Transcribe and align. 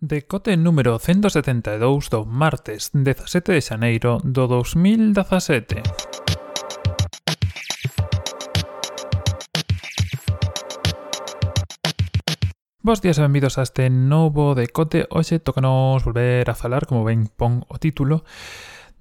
Decote 0.00 0.56
número 0.56 0.96
172 1.00 2.06
do 2.08 2.22
martes 2.24 2.94
17 2.94 3.50
de 3.50 3.58
xaneiro 3.58 4.22
do 4.22 4.46
2017. 4.46 5.82
Bos 12.78 13.02
días 13.02 13.18
e 13.18 13.26
benvidos 13.26 13.58
a 13.58 13.66
este 13.66 13.90
novo 13.90 14.54
decote. 14.54 15.10
Hoxe 15.10 15.42
tocanos 15.42 16.06
volver 16.06 16.46
a 16.46 16.54
falar, 16.54 16.86
como 16.86 17.02
ben 17.02 17.26
pon 17.26 17.66
o 17.66 17.82
título, 17.82 18.22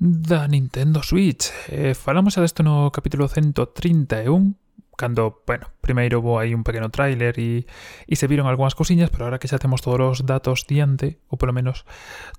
da 0.01 0.49
Nintendo 0.49 1.05
Switch. 1.05 1.53
Eh, 1.69 1.93
falamos 1.93 2.33
xa 2.33 2.41
desto 2.41 2.65
no 2.65 2.89
capítulo 2.89 3.29
131, 3.29 4.57
cando, 4.97 5.43
bueno, 5.45 5.69
primeiro 5.79 6.19
hubo 6.19 6.41
aí 6.41 6.57
un 6.57 6.65
pequeno 6.65 6.89
tráiler 6.89 7.37
e, 7.39 7.69
e 8.09 8.15
se 8.17 8.25
viron 8.25 8.49
algunhas 8.49 8.73
cosiñas, 8.73 9.13
pero 9.13 9.29
ahora 9.29 9.37
que 9.37 9.47
xa 9.47 9.61
temos 9.61 9.85
todos 9.85 10.01
os 10.01 10.19
datos 10.25 10.65
diante, 10.65 11.21
ou 11.29 11.37
polo 11.37 11.53
menos 11.53 11.85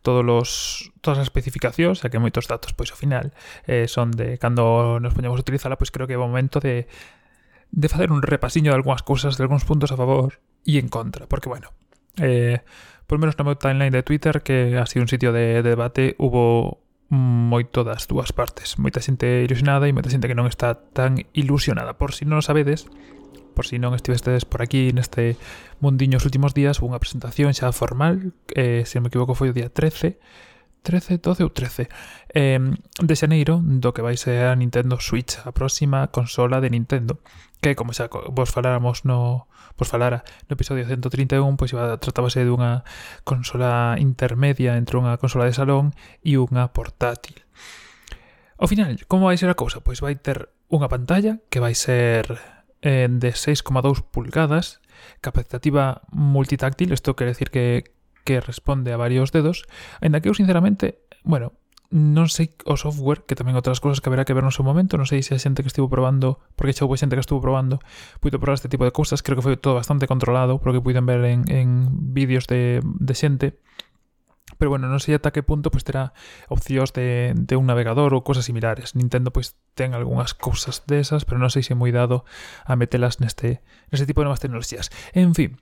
todos 0.02 0.27
os, 0.27 0.51
todas 1.01 1.23
as 1.23 1.30
especificacións, 1.30 2.02
xa 2.02 2.10
que 2.10 2.18
moitos 2.18 2.51
datos, 2.51 2.74
pois 2.74 2.91
ao 2.91 2.98
final, 2.98 3.30
eh, 3.65 3.87
son 3.87 4.10
de 4.10 4.37
cando 4.37 4.98
nos 4.98 5.15
poñamos 5.15 5.38
a 5.38 5.45
utilizala, 5.46 5.79
pois 5.79 5.95
creo 5.95 6.10
que 6.10 6.18
é 6.18 6.20
o 6.20 6.27
momento 6.27 6.59
de, 6.59 6.91
de 7.70 7.88
facer 7.88 8.10
un 8.10 8.20
repasiño 8.20 8.74
de 8.74 8.77
algunhas 8.77 9.06
cousas, 9.06 9.38
de 9.38 9.46
algúns 9.46 9.62
puntos 9.62 9.95
a 9.95 9.96
favor 9.96 10.43
e 10.66 10.82
en 10.82 10.90
contra, 10.90 11.30
porque, 11.30 11.46
bueno, 11.46 11.70
eh, 12.18 12.66
polo 13.06 13.23
menos 13.23 13.38
no 13.38 13.46
meu 13.46 13.54
timeline 13.54 13.95
de 13.95 14.02
Twitter, 14.02 14.43
que 14.43 14.74
ha 14.77 14.84
sido 14.90 15.06
un 15.06 15.09
sitio 15.09 15.30
de 15.30 15.62
debate, 15.62 16.18
hubo 16.18 16.82
moito 17.08 17.84
das 17.84 18.04
dúas 18.06 18.32
partes. 18.36 18.76
Moita 18.76 19.00
xente 19.00 19.44
ilusionada 19.44 19.88
e 19.88 19.96
moita 19.96 20.12
xente 20.12 20.28
que 20.28 20.36
non 20.36 20.44
está 20.48 20.76
tan 20.76 21.24
ilusionada. 21.32 21.96
Por 21.96 22.12
si 22.12 22.28
non 22.28 22.40
o 22.40 22.44
sabedes, 22.44 22.84
por 23.56 23.64
si 23.64 23.80
non 23.80 23.96
estivestes 23.96 24.44
por 24.44 24.60
aquí 24.60 24.92
neste 24.92 25.40
mundiño 25.80 26.20
os 26.20 26.26
últimos 26.28 26.52
días, 26.52 26.84
unha 26.84 27.00
presentación 27.00 27.50
xa 27.56 27.72
formal, 27.72 28.36
eh, 28.52 28.84
se 28.84 29.00
non 29.00 29.08
me 29.08 29.10
equivoco 29.10 29.32
foi 29.34 29.50
o 29.50 29.56
día 29.56 29.72
13, 29.72 30.20
13, 30.82 31.18
12 31.18 31.42
ou 31.45 31.50
13 31.50 31.88
eh, 32.34 32.59
de 33.02 33.15
xaneiro 33.16 33.60
do 33.62 33.93
que 33.93 34.02
vai 34.02 34.16
ser 34.16 34.48
a 34.48 34.57
Nintendo 34.57 35.01
Switch, 35.01 35.38
a 35.45 35.52
próxima 35.52 36.09
consola 36.09 36.60
de 36.60 36.71
Nintendo, 36.71 37.21
que 37.60 37.74
como 37.74 37.93
xa 37.93 38.09
vos 38.09 38.51
faláramos 38.51 39.04
no 39.04 39.49
vos 39.79 39.88
falara 39.88 40.26
no 40.51 40.54
episodio 40.54 40.87
131, 40.87 41.56
pois 41.56 41.71
iba 41.71 41.95
tratábase 42.02 42.43
dunha 42.43 42.82
consola 43.23 43.95
intermedia 43.99 44.74
entre 44.74 44.99
unha 44.99 45.15
consola 45.23 45.46
de 45.46 45.54
salón 45.54 45.95
e 46.23 46.34
unha 46.34 46.71
portátil. 46.74 47.46
Ao 48.59 48.66
final, 48.66 48.99
como 49.06 49.30
vai 49.30 49.38
ser 49.38 49.46
a 49.46 49.59
cousa? 49.59 49.79
Pois 49.79 50.02
vai 50.02 50.18
ter 50.18 50.51
unha 50.66 50.90
pantalla 50.90 51.38
que 51.46 51.62
vai 51.62 51.79
ser 51.79 52.26
eh, 52.82 53.06
de 53.06 53.30
6,2 53.30 54.02
pulgadas, 54.02 54.82
capacitativa 55.23 56.02
multitáctil, 56.10 56.90
isto 56.90 57.15
quer 57.15 57.30
decir 57.30 57.51
que 57.54 57.98
que 58.29 58.45
responde 58.45 58.93
a 58.93 59.01
varios 59.01 59.32
dedos, 59.32 59.65
ainda 60.04 60.21
que 60.21 60.29
eu 60.29 60.37
sinceramente, 60.37 61.01
bueno, 61.24 61.57
non 61.88 62.29
sei 62.29 62.52
o 62.68 62.76
software, 62.76 63.24
que 63.24 63.32
tamén 63.32 63.57
outras 63.57 63.80
cousas 63.80 64.04
que 64.04 64.12
haberá 64.12 64.28
que 64.28 64.37
ver 64.37 64.44
no 64.44 64.53
seu 64.53 64.60
momento, 64.60 65.00
non 65.00 65.09
sei 65.09 65.25
se 65.25 65.32
a 65.32 65.41
xente 65.41 65.65
que 65.65 65.72
estivo 65.72 65.88
probando, 65.88 66.44
porque 66.53 66.76
xa 66.76 66.84
houve 66.84 67.00
xente 67.00 67.16
que 67.16 67.25
estivo 67.25 67.41
probando, 67.41 67.81
puido 68.21 68.37
probar 68.37 68.60
este 68.60 68.69
tipo 68.69 68.84
de 68.84 68.93
cousas, 68.93 69.25
creo 69.25 69.41
que 69.41 69.47
foi 69.49 69.56
todo 69.56 69.81
bastante 69.81 70.04
controlado, 70.04 70.60
polo 70.60 70.76
que 70.76 70.84
puiden 70.84 71.09
ver 71.09 71.25
en, 71.25 71.49
en 71.49 71.88
vídeos 72.12 72.44
de, 72.44 72.84
de 72.84 73.15
xente, 73.16 73.56
pero 74.60 74.69
bueno, 74.69 74.88
non 74.93 75.00
sei 75.00 75.16
ata 75.16 75.32
que 75.32 75.41
punto 75.41 75.72
pues, 75.72 75.87
terá 75.87 76.12
opcións 76.53 76.93
de, 76.93 77.32
de 77.32 77.54
un 77.56 77.65
navegador 77.65 78.12
ou 78.12 78.26
cosas 78.26 78.44
similares. 78.44 78.97
Nintendo 78.97 79.31
pois 79.31 79.54
pues, 79.54 79.76
ten 79.78 79.93
algunhas 79.94 80.34
cousas 80.34 80.84
desas, 80.84 81.25
pero 81.25 81.38
non 81.38 81.49
sei 81.49 81.62
se 81.62 81.72
é 81.72 81.78
moi 81.78 81.94
dado 81.94 82.26
a 82.66 82.75
metelas 82.75 83.21
neste, 83.21 83.65
neste 83.93 84.04
tipo 84.04 84.21
de 84.21 84.28
novas 84.28 84.41
tecnoloxías. 84.41 84.91
En 85.12 85.37
fin, 85.37 85.60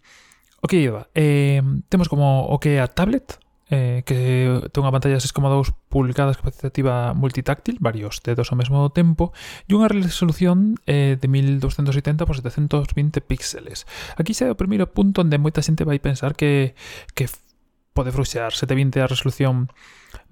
O 0.66 0.68
que 0.68 0.82
iba? 0.82 1.06
Eh, 1.14 1.62
temos 1.88 2.08
como 2.08 2.42
o 2.42 2.58
que 2.58 2.74
é 2.74 2.80
a 2.82 2.90
tablet, 2.90 3.38
eh, 3.70 4.02
que 4.02 4.50
ten 4.74 4.82
unha 4.82 4.90
pantalla 4.90 5.22
6,2 5.22 5.70
pulgadas 5.86 6.42
capacitiva 6.42 7.14
multitáctil, 7.14 7.78
varios 7.78 8.18
dedos 8.18 8.50
ao 8.50 8.58
mesmo 8.58 8.82
tempo, 8.90 9.30
e 9.70 9.78
unha 9.78 9.86
resolución 9.86 10.74
eh, 10.90 11.14
de 11.22 11.26
1280 11.30 12.26
por 12.26 12.34
720 12.34 12.82
píxeles. 13.22 13.86
Aquí 14.18 14.34
xa 14.34 14.50
é 14.50 14.54
o 14.54 14.58
primeiro 14.58 14.90
punto 14.90 15.22
onde 15.22 15.38
moita 15.38 15.62
xente 15.62 15.86
vai 15.86 16.02
pensar 16.02 16.34
que, 16.34 16.74
que 17.14 17.30
pode 17.94 18.10
fruxear 18.10 18.50
720 18.50 19.06
a 19.06 19.06
resolución 19.06 19.70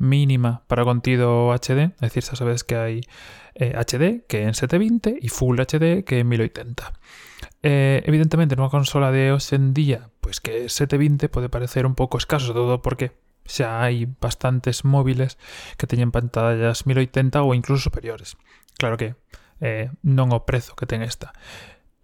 mínima 0.03 0.67
para 0.67 0.83
o 0.83 0.89
contido 0.91 1.55
HD, 1.55 1.95
é 1.95 2.11
dicir, 2.11 2.27
xa 2.27 2.35
sabedes 2.35 2.67
que 2.67 2.75
hai 2.75 3.07
eh, 3.55 3.71
HD 3.79 4.27
que 4.27 4.43
é 4.43 4.51
en 4.51 4.59
720 4.59 5.15
e 5.15 5.31
Full 5.31 5.63
HD 5.63 6.03
que 6.03 6.19
é 6.19 6.27
en 6.27 6.29
1080. 6.35 6.91
Eh, 7.63 8.03
evidentemente, 8.05 8.57
nunha 8.57 8.73
consola 8.73 9.09
de 9.11 9.33
hoxe 9.33 9.57
en 9.57 9.73
día, 9.73 10.13
pois 10.21 10.41
que 10.41 10.69
720 10.69 11.33
pode 11.33 11.49
parecer 11.49 11.85
un 11.89 11.97
pouco 11.97 12.17
escaso, 12.21 12.53
todo 12.53 12.81
porque 12.81 13.17
xa 13.45 13.85
hai 13.85 14.09
bastantes 14.09 14.85
móviles 14.89 15.37
que 15.77 15.89
teñen 15.89 16.09
pantallas 16.09 16.89
1080 16.89 17.45
ou 17.45 17.53
incluso 17.53 17.85
superiores. 17.85 18.37
Claro 18.81 18.97
que 18.97 19.15
eh, 19.61 19.93
non 20.03 20.33
o 20.33 20.49
prezo 20.49 20.77
que 20.77 20.89
ten 20.89 21.05
esta. 21.05 21.33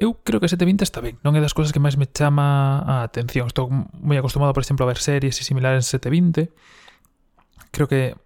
Eu 0.00 0.16
creo 0.24 0.40
que 0.40 0.48
720 0.48 0.84
está 0.84 1.04
ben, 1.04 1.20
non 1.20 1.36
é 1.36 1.40
das 1.44 1.52
cousas 1.52 1.76
que 1.76 1.82
máis 1.82 2.00
me 2.00 2.08
chama 2.08 2.80
a 2.84 3.04
atención. 3.04 3.48
Estou 3.48 3.68
moi 3.68 4.16
acostumado, 4.16 4.56
por 4.56 4.64
exemplo, 4.64 4.88
a 4.88 4.90
ver 4.92 5.00
series 5.00 5.36
e 5.40 5.44
similares 5.44 5.84
en 5.84 6.00
720. 6.00 6.52
Creo 7.68 7.88
que 7.88 8.16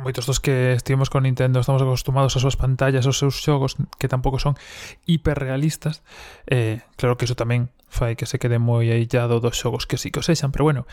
moitos 0.00 0.24
dos 0.24 0.40
que 0.40 0.72
estivemos 0.72 1.12
con 1.12 1.24
Nintendo 1.24 1.60
estamos 1.60 1.84
acostumados 1.84 2.34
ás 2.36 2.42
súas 2.42 2.56
pantallas, 2.56 3.04
aos 3.04 3.20
seus 3.20 3.38
xogos 3.38 3.76
que 4.00 4.08
tampouco 4.08 4.40
son 4.40 4.56
hiperrealistas. 5.04 6.02
Eh, 6.48 6.80
claro 6.96 7.20
que 7.20 7.28
iso 7.28 7.36
tamén 7.36 7.68
fai 7.90 8.16
que 8.16 8.24
se 8.24 8.38
quede 8.38 8.56
moi 8.56 8.88
aillado 8.88 9.42
dos 9.42 9.58
xogos 9.58 9.84
que 9.84 9.98
sí 9.98 10.08
que 10.14 10.22
pero 10.22 10.64
bueno 10.64 10.86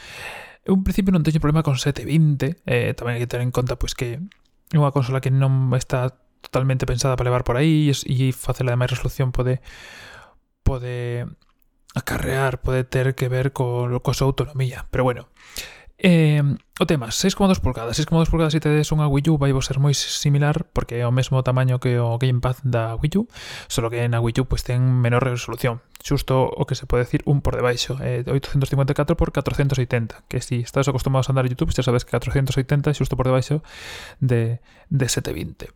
eu 0.68 0.76
en 0.76 0.84
principio 0.84 1.14
non 1.16 1.24
teño 1.24 1.40
problema 1.40 1.64
con 1.64 1.80
720 1.80 2.60
eh, 2.68 2.92
tamén 2.98 3.22
que 3.22 3.30
ter 3.30 3.40
en 3.40 3.54
conta 3.54 3.80
pois 3.80 3.94
que 3.96 4.20
é 4.20 4.78
unha 4.78 4.92
consola 4.92 5.24
que 5.24 5.32
non 5.32 5.72
está 5.78 6.18
totalmente 6.44 6.90
pensada 6.90 7.16
para 7.16 7.30
levar 7.30 7.46
por 7.48 7.56
aí 7.56 7.94
e 7.94 8.26
facela 8.36 8.74
de 8.74 8.82
máis 8.82 8.92
resolución 8.92 9.32
pode 9.32 9.64
pode 10.66 11.24
acarrear, 11.96 12.60
pode 12.60 12.84
ter 12.84 13.16
que 13.16 13.30
ver 13.30 13.54
co, 13.54 13.88
co 14.04 14.12
súa 14.12 14.30
autonomía, 14.34 14.90
pero 14.92 15.06
bueno 15.06 15.30
Eh, 15.98 16.44
o 16.80 16.86
tema, 16.86 17.10
6,2 17.10 17.58
pulgadas. 17.60 17.98
6,2 17.98 18.30
pulgadas 18.30 18.54
se 18.54 18.62
tedes 18.62 18.94
unha 18.94 19.10
Wii 19.10 19.34
U 19.34 19.42
vai 19.42 19.50
vos 19.50 19.66
ser 19.66 19.82
moi 19.82 19.98
similar 19.98 20.70
porque 20.70 21.02
é 21.02 21.06
o 21.10 21.14
mesmo 21.14 21.42
tamaño 21.42 21.82
que 21.82 21.98
o 21.98 22.22
Gamepad 22.22 22.62
da 22.62 22.94
Wii 23.02 23.18
U, 23.18 23.22
solo 23.66 23.90
que 23.90 24.06
na 24.06 24.22
Wii 24.22 24.42
U 24.42 24.44
pues, 24.46 24.62
ten 24.62 24.78
menor 24.78 25.26
resolución. 25.26 25.82
Xusto 25.98 26.46
o 26.46 26.70
que 26.70 26.78
se 26.78 26.86
pode 26.86 27.02
decir 27.02 27.26
un 27.26 27.42
por 27.42 27.58
debaixo, 27.58 27.98
eh, 28.06 28.22
854 28.30 29.18
por 29.18 29.34
480, 29.34 30.30
que 30.30 30.38
si 30.38 30.62
estás 30.62 30.86
acostumados 30.86 31.28
a 31.28 31.34
andar 31.34 31.50
a 31.50 31.50
YouTube 31.50 31.74
xa 31.74 31.82
sabes 31.82 32.06
que 32.06 32.14
480 32.14 32.94
é 32.94 32.94
xusto 32.94 33.18
por 33.18 33.26
debaixo 33.26 33.66
de, 34.22 34.62
de 34.94 35.06
720. 35.10 35.74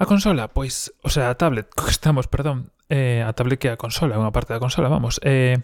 A 0.00 0.08
consola, 0.08 0.48
pois, 0.48 0.88
o 1.04 1.12
sea, 1.12 1.28
a 1.28 1.36
tablet, 1.36 1.68
estamos, 1.86 2.32
perdón, 2.32 2.71
eh, 2.92 3.24
a 3.24 3.32
tablet 3.32 3.56
que 3.56 3.72
a 3.72 3.80
consola, 3.80 4.20
unha 4.20 4.36
parte 4.36 4.52
da 4.52 4.60
consola, 4.60 4.92
vamos. 4.92 5.16
Eh, 5.24 5.56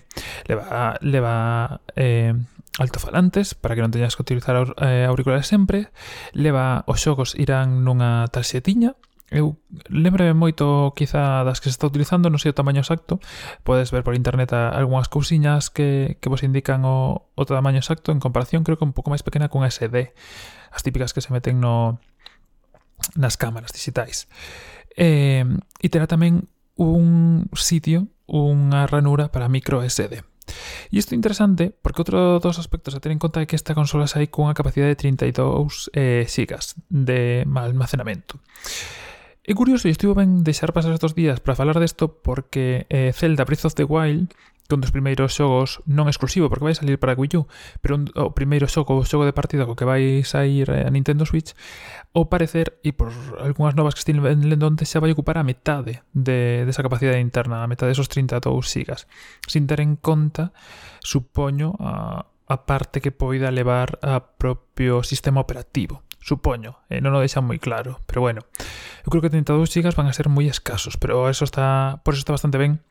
leva 0.48 0.96
leva 1.04 1.34
eh, 1.92 2.32
altofalantes 2.80 3.52
para 3.52 3.76
que 3.76 3.84
non 3.84 3.92
teñas 3.92 4.16
que 4.16 4.24
utilizar 4.24 4.56
eh, 4.80 5.04
auriculares 5.04 5.44
sempre. 5.44 5.92
Leva 6.32 6.88
os 6.88 7.04
xogos 7.04 7.36
irán 7.36 7.84
nunha 7.84 8.24
tarxetiña. 8.32 8.96
Eu 9.28 9.60
lembrame 9.92 10.32
moito 10.32 10.96
quizá 10.96 11.44
das 11.44 11.60
que 11.60 11.68
se 11.68 11.76
está 11.76 11.84
utilizando, 11.84 12.32
non 12.32 12.40
sei 12.40 12.56
o 12.56 12.56
tamaño 12.56 12.80
exacto. 12.80 13.20
Podes 13.60 13.92
ver 13.92 14.00
por 14.00 14.16
internet 14.16 14.56
algunhas 14.56 15.12
cousiñas 15.12 15.68
que, 15.68 16.16
que 16.24 16.32
vos 16.32 16.40
indican 16.40 16.88
o, 16.88 17.28
o 17.36 17.42
tamaño 17.44 17.76
exacto 17.76 18.08
en 18.08 18.24
comparación, 18.24 18.64
creo 18.64 18.80
que 18.80 18.88
un 18.88 18.96
pouco 18.96 19.12
máis 19.12 19.20
pequena 19.20 19.52
cun 19.52 19.68
SD, 19.68 20.16
as 20.72 20.80
típicas 20.80 21.12
que 21.12 21.20
se 21.20 21.28
meten 21.28 21.60
no 21.60 22.00
nas 23.20 23.36
cámaras 23.36 23.76
digitais. 23.76 24.32
Eh, 24.96 25.44
e 25.78 25.86
terá 25.92 26.08
tamén 26.08 26.48
un 26.78 27.50
sitio, 27.58 28.06
unha 28.30 28.86
ranura 28.86 29.28
para 29.34 29.50
micro 29.50 29.82
SD. 29.82 30.22
E 30.88 30.96
isto 30.96 31.12
é 31.12 31.16
interesante 31.18 31.74
porque 31.82 32.00
outro 32.00 32.40
dos 32.40 32.56
aspectos 32.56 32.96
a 32.96 33.02
ter 33.02 33.12
en 33.12 33.20
conta 33.20 33.44
é 33.44 33.46
que 33.50 33.58
esta 33.58 33.76
consola 33.76 34.08
sai 34.08 34.32
cunha 34.32 34.56
capacidade 34.56 34.96
de 34.96 35.00
32 35.02 35.92
eh, 35.92 36.24
gigas 36.24 36.78
de 36.88 37.44
almacenamento. 37.44 38.40
É 39.44 39.52
curioso 39.56 39.88
e 39.88 39.92
estivo 39.92 40.12
ben 40.12 40.44
deixar 40.44 40.72
pasar 40.72 40.92
estes 40.92 41.16
días 41.16 41.40
para 41.40 41.56
falar 41.56 41.76
desto 41.80 42.20
porque 42.20 42.84
eh, 42.88 43.12
Zelda 43.12 43.44
Breath 43.44 43.68
of 43.68 43.76
the 43.76 43.84
Wild 43.84 44.32
un 44.74 44.80
dos 44.84 44.92
primeiros 44.92 45.32
xogos 45.32 45.80
non 45.88 46.12
exclusivo 46.12 46.52
porque 46.52 46.68
vai 46.68 46.76
salir 46.76 47.00
para 47.00 47.16
Wii 47.16 47.40
U, 47.40 47.48
pero 47.80 47.96
un, 47.96 48.12
o 48.12 48.36
primeiro 48.36 48.68
xogo, 48.68 49.00
o 49.00 49.06
xogo 49.08 49.24
de 49.24 49.32
partida 49.32 49.64
co 49.64 49.72
que 49.72 49.88
vai 49.88 50.20
sair 50.28 50.68
eh, 50.68 50.84
a 50.84 50.90
Nintendo 50.92 51.24
Switch, 51.24 51.56
ao 52.12 52.28
parecer, 52.28 52.76
e 52.84 52.92
por 52.92 53.08
algunhas 53.40 53.72
novas 53.72 53.96
que 53.96 54.04
estive 54.04 54.20
lendo 54.20 54.68
onte, 54.68 54.84
xa 54.84 55.00
vai 55.00 55.08
ocupar 55.08 55.40
a 55.40 55.44
metade 55.46 56.04
de, 56.12 56.68
desa 56.68 56.84
de 56.84 56.86
capacidade 56.92 57.24
interna, 57.24 57.64
a 57.64 57.70
metade 57.70 57.96
desos 57.96 58.12
32 58.12 58.44
gigas. 58.68 59.08
sin 59.48 59.64
ter 59.64 59.80
en 59.80 59.96
conta, 59.96 60.52
supoño, 61.00 61.72
a, 61.80 62.28
a 62.28 62.56
parte 62.68 63.00
que 63.00 63.08
poida 63.08 63.48
levar 63.48 63.96
a 64.04 64.20
propio 64.36 65.00
sistema 65.00 65.40
operativo 65.40 66.04
supoño, 66.20 66.84
eh, 66.92 67.00
non 67.00 67.16
o 67.16 67.24
deixan 67.24 67.46
moi 67.46 67.56
claro, 67.56 68.04
pero 68.04 68.20
bueno. 68.20 68.44
Eu 69.00 69.08
creo 69.08 69.24
que 69.24 69.32
32 69.32 69.72
GB 69.72 69.96
van 69.96 70.12
a 70.12 70.16
ser 70.16 70.28
moi 70.28 70.44
escasos, 70.44 71.00
pero 71.00 71.24
eso 71.32 71.48
está, 71.48 72.04
por 72.04 72.12
eso 72.12 72.20
está 72.20 72.36
bastante 72.36 72.60
ben 72.60 72.84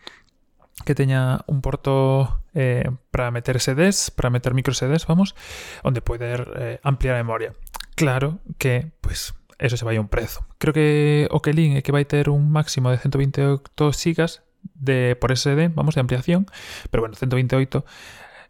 que 0.86 0.96
teña 0.96 1.42
un 1.48 1.62
porto 1.62 2.42
eh, 2.54 2.90
para 3.12 3.32
meter 3.32 3.60
SDs, 3.60 4.12
para 4.12 4.30
meter 4.30 4.54
micro 4.54 4.74
SDs, 4.74 5.08
vamos, 5.08 5.36
onde 5.84 6.02
poder 6.02 6.52
eh, 6.58 6.80
ampliar 6.84 7.16
a 7.16 7.24
memoria. 7.24 7.54
Claro 7.96 8.40
que, 8.58 8.92
pues, 9.02 9.34
eso 9.58 9.78
se 9.78 9.86
vai 9.86 9.98
a 9.98 10.02
un 10.02 10.08
prezo. 10.08 10.46
Creo 10.58 10.74
que 10.74 11.28
o 11.34 11.42
que 11.42 11.54
lin 11.54 11.74
é 11.78 11.82
que 11.82 11.92
vai 11.92 12.06
ter 12.06 12.30
un 12.30 12.54
máximo 12.54 12.94
de 12.94 13.02
128 13.02 13.66
GB 13.74 14.46
de 14.78 15.18
por 15.18 15.34
SD, 15.34 15.74
vamos, 15.74 15.96
de 15.98 16.02
ampliación, 16.02 16.46
pero 16.94 17.02
bueno, 17.02 17.16
128 17.18 17.86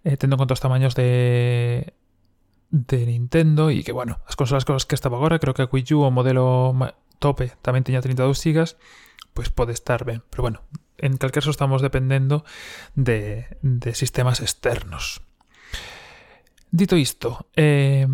eh, 0.04 0.18
tendo 0.18 0.36
en 0.36 0.40
conta 0.40 0.54
os 0.54 0.64
tamaños 0.64 0.96
de 0.96 1.94
de 2.70 3.06
Nintendo 3.08 3.72
e 3.72 3.80
que, 3.80 3.96
bueno, 3.96 4.20
as 4.28 4.36
consolas 4.36 4.68
cosas 4.68 4.84
que 4.84 4.96
estaba 4.96 5.16
agora, 5.16 5.40
creo 5.40 5.56
que 5.56 5.64
a 5.64 5.72
Wii 5.72 5.96
U 5.96 6.04
o 6.04 6.12
modelo 6.12 6.76
tope 7.24 7.56
tamén 7.64 7.88
teña 7.88 8.04
32 8.04 8.44
GB, 8.44 8.76
pois 9.32 9.48
pode 9.48 9.72
estar 9.72 10.04
ben, 10.04 10.20
pero 10.28 10.44
bueno, 10.44 10.60
en 10.98 11.18
tal 11.18 11.32
caso 11.32 11.50
estamos 11.50 11.82
dependendo 11.82 12.44
de, 12.96 13.46
de 13.62 13.92
sistemas 13.94 14.42
externos. 14.42 15.22
Dito 16.72 16.98
isto, 16.98 17.48
eh, 17.56 18.08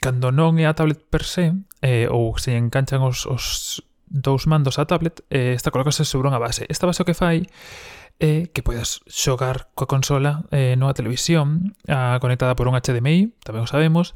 cando 0.00 0.30
non 0.30 0.56
é 0.62 0.70
a 0.70 0.76
tablet 0.76 1.02
per 1.10 1.26
se, 1.26 1.52
eh, 1.82 2.06
ou 2.06 2.38
se 2.38 2.54
enganchan 2.54 3.02
os, 3.02 3.26
os 3.26 3.82
dous 4.06 4.46
mandos 4.46 4.78
á 4.78 4.86
tablet, 4.86 5.26
eh, 5.28 5.52
esta 5.52 5.74
colocase 5.74 6.06
sobre 6.06 6.30
unha 6.30 6.40
base. 6.40 6.64
Esta 6.70 6.86
base 6.86 7.02
o 7.02 7.08
que 7.08 7.18
fai 7.18 7.44
é 8.18 8.50
que 8.50 8.62
podes 8.62 9.02
xogar 9.06 9.70
coa 9.74 9.90
consola 9.90 10.46
eh, 10.50 10.74
nunha 10.74 10.94
televisión 10.94 11.74
a, 11.86 12.18
conectada 12.22 12.54
por 12.54 12.66
un 12.66 12.74
HDMI, 12.74 13.34
tamén 13.42 13.66
o 13.66 13.70
sabemos, 13.70 14.14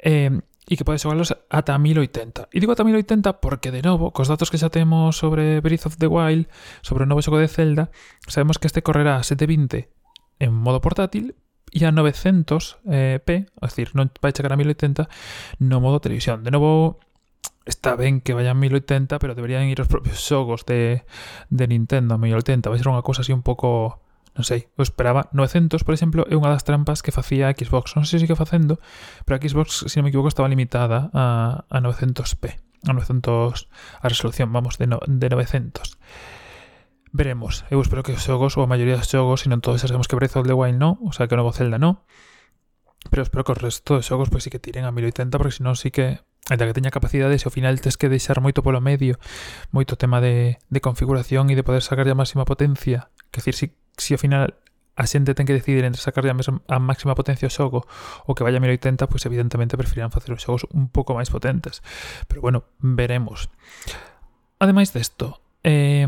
eh, 0.00 0.32
e 0.68 0.78
que 0.78 0.86
podes 0.86 1.02
xogarlos 1.02 1.34
ata 1.50 1.74
1080. 1.74 2.48
E 2.54 2.62
digo 2.62 2.72
ata 2.72 2.86
1080 2.86 3.42
porque, 3.42 3.74
de 3.74 3.82
novo, 3.82 4.14
cos 4.14 4.30
datos 4.30 4.48
que 4.48 4.58
xa 4.60 4.70
temos 4.70 5.18
sobre 5.18 5.58
Breath 5.58 5.90
of 5.90 5.98
the 5.98 6.06
Wild, 6.06 6.46
sobre 6.86 7.04
o 7.04 7.08
novo 7.10 7.22
xogo 7.22 7.42
de 7.42 7.50
Zelda, 7.50 7.90
sabemos 8.30 8.62
que 8.62 8.70
este 8.70 8.82
correrá 8.86 9.18
a 9.18 9.26
720 9.26 9.90
en 10.38 10.52
modo 10.54 10.82
portátil 10.82 11.34
e 11.72 11.88
a 11.88 11.90
900p, 11.90 12.84
eh, 12.92 13.24
é 13.24 13.64
dicir, 13.64 13.96
non 13.96 14.12
vai 14.20 14.36
chegar 14.36 14.52
a 14.52 14.60
1080 14.60 15.08
no 15.62 15.80
modo 15.80 16.04
televisión. 16.04 16.44
De 16.44 16.52
novo, 16.52 17.00
está 17.64 17.96
ben 17.96 18.20
que 18.20 18.34
vayan 18.34 18.60
1080, 18.60 19.18
pero 19.18 19.34
deberían 19.34 19.64
ir 19.70 19.80
os 19.80 19.88
propios 19.88 20.20
xogos 20.20 20.66
de, 20.66 21.08
de 21.48 21.64
Nintendo 21.66 22.14
a 22.14 22.18
1080. 22.18 22.68
Vai 22.68 22.78
ser 22.78 22.92
unha 22.92 23.00
cosa 23.00 23.24
así 23.24 23.32
un 23.32 23.40
pouco, 23.40 24.01
non 24.32 24.48
sei, 24.48 24.72
eu 24.76 24.82
esperaba 24.82 25.28
900, 25.36 25.84
por 25.84 25.92
exemplo, 25.92 26.24
é 26.24 26.32
unha 26.32 26.48
das 26.48 26.64
trampas 26.64 27.04
que 27.04 27.12
facía 27.12 27.52
a 27.52 27.54
Xbox. 27.54 27.92
Non 27.92 28.08
sei 28.08 28.16
se 28.16 28.24
sigue 28.24 28.38
facendo, 28.38 28.80
pero 29.28 29.36
a 29.36 29.42
Xbox, 29.44 29.84
se 29.84 29.96
non 30.00 30.08
me 30.08 30.10
equivoco, 30.12 30.32
estaba 30.32 30.48
limitada 30.48 31.12
a, 31.12 31.68
a 31.68 31.78
900p, 31.84 32.44
a 32.88 32.92
900 32.96 33.68
a 34.00 34.06
resolución, 34.08 34.48
vamos, 34.48 34.80
de, 34.80 34.88
no, 34.88 35.04
de 35.04 35.28
900. 35.28 36.00
Veremos. 37.12 37.68
Eu 37.68 37.84
espero 37.84 38.00
que 38.00 38.16
os 38.16 38.24
xogos, 38.24 38.56
ou 38.56 38.64
a 38.64 38.70
maioría 38.70 38.96
dos 38.96 39.12
xogos, 39.12 39.44
se 39.44 39.52
non 39.52 39.60
todos 39.60 39.84
sabemos 39.84 40.08
que 40.08 40.16
Breath 40.16 40.40
of 40.40 40.48
the 40.48 40.56
Wild 40.56 40.80
non, 40.80 40.96
o 41.04 41.12
sea, 41.12 41.28
que 41.28 41.36
o 41.36 41.40
novo 41.40 41.52
Zelda 41.52 41.76
non, 41.76 42.00
pero 43.12 43.20
espero 43.20 43.44
que 43.44 43.52
o 43.52 43.58
resto 43.60 44.00
dos 44.00 44.08
xogos 44.08 44.32
pois 44.32 44.46
sí 44.46 44.48
que 44.48 44.62
tiren 44.62 44.88
a 44.88 44.96
1080, 44.96 45.36
porque 45.36 45.60
senón 45.60 45.76
sí 45.76 45.92
que 45.92 46.24
Ainda 46.50 46.66
que 46.66 46.74
teña 46.74 46.90
capacidades 46.90 47.42
e 47.42 47.46
ao 47.46 47.54
final 47.54 47.78
tes 47.78 47.94
que 47.94 48.10
deixar 48.10 48.42
moito 48.42 48.66
polo 48.66 48.82
medio, 48.82 49.14
moito 49.70 49.94
tema 49.94 50.18
de, 50.18 50.58
de 50.74 50.80
configuración 50.82 51.46
e 51.48 51.54
de 51.54 51.62
poder 51.62 51.86
sacar 51.86 52.02
a 52.10 52.18
máxima 52.18 52.42
potencia. 52.42 53.14
Que 53.30 53.38
decir, 53.38 53.54
si 53.54 53.66
si 53.96 54.14
ao 54.14 54.20
final 54.20 54.54
a 54.92 55.08
xente 55.08 55.32
ten 55.32 55.48
que 55.48 55.56
decidir 55.56 55.84
entre 55.88 56.00
sacar 56.00 56.28
a, 56.28 56.36
mesma, 56.36 56.60
a 56.68 56.76
máxima 56.76 57.16
potencia 57.16 57.48
ao 57.48 57.54
xogo 57.54 57.88
ou 58.28 58.36
que 58.36 58.44
vaya 58.44 58.60
a 58.60 58.64
1080, 58.64 59.08
pois 59.08 59.24
evidentemente 59.24 59.80
preferirán 59.80 60.12
facer 60.12 60.36
os 60.36 60.44
xogos 60.44 60.68
un 60.76 60.92
pouco 60.92 61.16
máis 61.16 61.32
potentes. 61.32 61.80
Pero 62.28 62.44
bueno, 62.44 62.68
veremos. 62.78 63.48
Ademais 64.60 64.92
desto, 64.92 65.40
eh, 65.64 66.06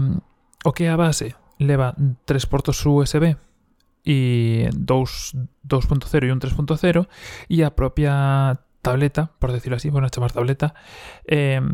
o 0.64 0.70
que 0.76 0.84
é 0.84 0.90
a 0.92 1.00
base 1.00 1.32
leva 1.56 1.96
tres 2.28 2.44
portos 2.44 2.84
USB 2.84 3.40
e 4.04 4.69
2.0 4.69 6.28
e 6.28 6.32
un 6.32 6.40
3.0 6.40 7.08
e 7.48 7.64
a 7.64 7.72
propia 7.72 8.12
tableta, 8.84 9.32
por 9.40 9.48
decirlo 9.48 9.80
así, 9.80 9.88
bueno, 9.88 10.12
chamar 10.12 10.37
tableta, 10.37 10.76
eh, 11.25 11.64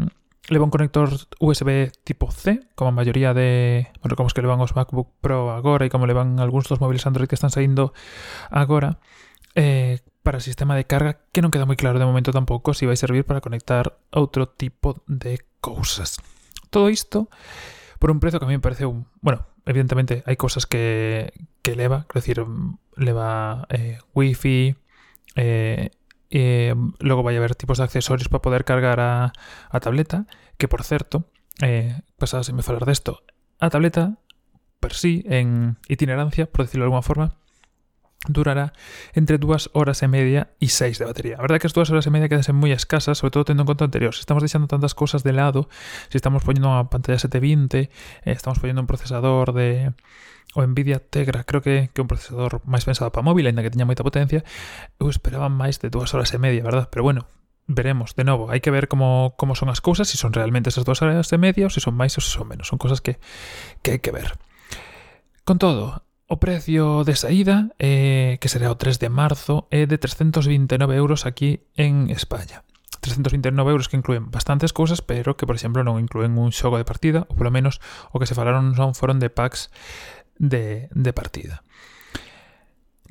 leva 0.48 0.64
un 0.64 0.70
conector 0.70 1.10
USB 1.38 1.92
tipo 2.04 2.30
C, 2.30 2.66
como 2.74 2.88
a 2.88 2.96
maioría 2.96 3.34
de, 3.34 3.92
bueno, 4.00 4.16
como 4.16 4.26
es 4.26 4.34
que 4.34 4.42
levan 4.42 4.60
os 4.60 4.74
MacBook 4.74 5.12
Pro 5.20 5.52
agora 5.52 5.84
e 5.84 5.92
como 5.92 6.08
levan 6.08 6.40
algúns 6.40 6.66
dos 6.66 6.80
móviles 6.80 7.04
Android 7.04 7.28
que 7.28 7.36
están 7.36 7.52
saindo 7.52 7.92
agora, 8.48 8.98
eh, 9.54 10.00
para 10.22 10.38
o 10.38 10.44
sistema 10.44 10.76
de 10.76 10.84
carga 10.84 11.20
que 11.32 11.42
non 11.42 11.50
queda 11.50 11.66
moi 11.68 11.78
claro 11.78 11.98
de 11.98 12.06
momento 12.08 12.34
tampouco 12.34 12.72
se 12.72 12.86
vai 12.86 12.96
servir 12.96 13.24
para 13.24 13.42
conectar 13.42 13.98
outro 14.14 14.48
tipo 14.48 15.02
de 15.08 15.42
cousas. 15.60 16.20
Todo 16.70 16.88
isto 16.88 17.28
por 17.98 18.10
un 18.10 18.20
prezo 18.20 18.38
que 18.38 18.46
a 18.46 18.48
mí 18.48 18.54
me 18.54 18.64
parece 18.64 18.86
un... 18.86 19.06
Bueno, 19.20 19.46
evidentemente 19.66 20.24
hai 20.24 20.36
cosas 20.36 20.64
que, 20.64 21.32
que 21.60 21.76
leva, 21.76 22.08
quero 22.08 22.20
decir, 22.20 22.38
leva 22.96 23.68
eh, 23.68 24.00
Wi-Fi, 24.16 24.76
eh, 25.36 25.90
Eh, 26.30 26.74
logo 27.00 27.22
vai 27.22 27.36
haber 27.36 27.58
tipos 27.58 27.78
de 27.78 27.84
accesorios 27.84 28.30
para 28.30 28.42
poder 28.42 28.62
cargar 28.64 29.00
a, 29.02 29.34
a 29.68 29.78
tableta, 29.80 30.26
que 30.58 30.68
por 30.68 30.86
certo, 30.86 31.26
eh, 31.60 31.98
me 32.54 32.62
falar 32.62 32.86
desto, 32.86 33.22
a 33.58 33.68
tableta 33.68 34.18
per 34.80 34.94
sí, 34.94 35.22
en 35.28 35.76
itinerancia, 35.88 36.46
por 36.46 36.64
decirlo 36.64 36.84
de 36.84 36.86
alguna 36.86 37.02
forma, 37.02 37.36
durará 38.28 38.72
entre 39.14 39.38
dúas 39.38 39.70
horas 39.72 40.02
e 40.02 40.08
media 40.08 40.52
e 40.60 40.68
seis 40.68 41.00
de 41.00 41.08
batería. 41.08 41.40
A 41.40 41.44
verdade 41.44 41.56
é 41.56 41.60
que 41.64 41.68
as 41.68 41.76
dúas 41.76 41.88
horas 41.88 42.04
e 42.04 42.12
media 42.12 42.28
quedan 42.28 42.56
moi 42.56 42.72
escasas, 42.72 43.20
sobre 43.20 43.32
todo 43.32 43.48
tendo 43.48 43.64
en 43.64 43.68
conta 43.68 43.84
o 43.84 43.88
anterior. 43.88 44.12
Se 44.12 44.20
estamos 44.20 44.44
deixando 44.44 44.68
tantas 44.68 44.92
cousas 44.92 45.24
de 45.24 45.32
lado, 45.32 45.72
se 46.12 46.20
estamos 46.20 46.44
poñendo 46.44 46.68
unha 46.68 46.84
pantalla 46.92 47.16
720, 47.16 47.88
eh, 47.88 47.88
estamos 48.28 48.60
poñendo 48.60 48.84
un 48.84 48.88
procesador 48.88 49.56
de 49.56 49.96
o 50.54 50.66
Nvidia 50.66 50.98
Tegra, 50.98 51.44
creo 51.44 51.62
que, 51.62 51.90
que 51.94 52.02
un 52.02 52.08
procesador 52.10 52.62
máis 52.66 52.82
pensado 52.82 53.12
para 53.14 53.22
móvil, 53.22 53.46
ainda 53.46 53.62
que 53.62 53.70
teña 53.70 53.86
moita 53.86 54.02
potencia, 54.02 54.42
eu 54.98 55.06
esperaba 55.06 55.46
máis 55.46 55.78
de 55.78 55.90
dúas 55.90 56.10
horas 56.14 56.34
e 56.34 56.38
media, 56.42 56.66
verdad? 56.66 56.90
Pero 56.90 57.06
bueno, 57.06 57.30
veremos, 57.70 58.18
de 58.18 58.26
novo, 58.26 58.50
hai 58.50 58.58
que 58.58 58.74
ver 58.74 58.90
como, 58.90 59.38
como 59.38 59.54
son 59.54 59.70
as 59.70 59.78
cousas, 59.78 60.10
se 60.10 60.18
si 60.18 60.22
son 60.22 60.34
realmente 60.34 60.74
esas 60.74 60.82
dúas 60.82 60.98
horas 61.02 61.30
e 61.30 61.38
media 61.38 61.66
ou 61.66 61.72
se 61.72 61.78
si 61.78 61.86
son 61.86 61.94
máis 61.94 62.18
ou 62.18 62.22
se 62.22 62.34
son 62.34 62.50
menos, 62.50 62.66
son 62.66 62.82
cosas 62.82 62.98
que, 62.98 63.22
que 63.80 63.94
hai 63.94 64.00
que 64.02 64.10
ver. 64.10 64.34
Con 65.46 65.58
todo, 65.62 66.02
O 66.30 66.38
precio 66.38 67.02
de 67.02 67.18
saída, 67.18 67.74
eh, 67.82 68.38
que 68.38 68.46
será 68.46 68.70
o 68.70 68.78
3 68.78 69.02
de 69.02 69.10
marzo, 69.10 69.66
é 69.74 69.90
de 69.90 69.98
329 69.98 70.78
euros 70.94 71.26
aquí 71.26 71.66
en 71.74 72.06
España. 72.06 72.62
329 73.02 73.50
euros 73.74 73.90
que 73.90 73.98
incluen 73.98 74.30
bastantes 74.30 74.70
cousas, 74.72 75.02
pero 75.02 75.34
que, 75.34 75.42
por 75.42 75.58
exemplo, 75.58 75.82
non 75.82 75.98
incluen 75.98 76.38
un 76.38 76.54
xogo 76.54 76.78
de 76.78 76.86
partida, 76.86 77.26
ou 77.26 77.34
polo 77.34 77.50
menos 77.50 77.82
o 78.14 78.22
que 78.22 78.30
se 78.30 78.38
falaron 78.38 78.78
son 78.78 78.94
foron 78.94 79.18
de 79.18 79.26
packs 79.26 79.74
de, 80.40 80.88
de 80.90 81.12
partida. 81.12 81.62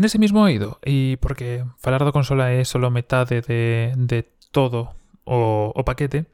Nese 0.01 0.17
mismo 0.17 0.41
oído, 0.41 0.81
e 0.81 1.21
porque 1.21 1.63
falar 1.77 2.01
da 2.01 2.15
consola 2.15 2.49
é 2.49 2.65
solo 2.65 2.89
metade 2.89 3.45
de, 3.45 3.93
de 3.93 4.25
todo 4.49 4.97
o, 5.29 5.69
o 5.75 5.81
paquete, 5.85 6.25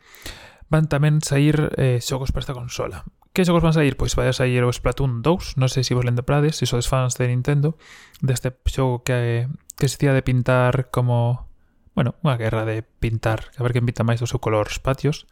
van 0.72 0.88
tamén 0.88 1.20
sair 1.20 1.75
eh, 1.75 2.00
xogos 2.00 2.32
para 2.32 2.48
esta 2.48 2.56
consola. 2.56 3.04
Que 3.36 3.44
xogos 3.44 3.66
van 3.66 3.75
sair? 3.75 4.00
Pois 4.00 4.16
vai 4.16 4.32
a 4.32 4.38
sair 4.38 4.64
o 4.64 4.72
Splatoon 4.72 5.20
2, 5.20 5.60
non 5.60 5.68
sei 5.68 5.84
se 5.84 5.98
vos 5.98 6.08
lembrades, 6.08 6.56
se 6.56 6.70
sodes 6.70 6.88
fans 6.88 7.20
de 7.20 7.28
Nintendo, 7.28 7.75
deste 8.24 8.56
xogo 8.70 9.04
que, 9.04 9.52
que 9.75 9.92
se 9.92 10.00
tía 10.00 10.16
de 10.16 10.24
pintar 10.24 10.88
como... 10.94 11.52
Bueno, 11.98 12.16
unha 12.24 12.40
guerra 12.40 12.64
de 12.64 12.84
pintar, 12.84 13.52
a 13.56 13.64
ver 13.66 13.75
quen 13.75 13.88
pinta 13.88 14.08
máis 14.08 14.22
do 14.24 14.30
seu 14.30 14.40
color 14.40 14.72
patios. 14.80 15.28